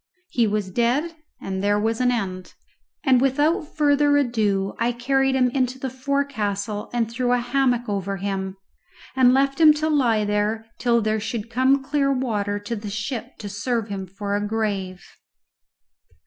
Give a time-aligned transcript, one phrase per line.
[0.31, 2.55] He was dead, and there was an end;
[3.03, 8.17] and without further ado I carried him into the forecastle and threw a hammock over
[8.17, 8.57] him,
[9.15, 13.37] and left him to lie there till there should come clear water to the ship
[13.37, 15.03] to serve him for a grave.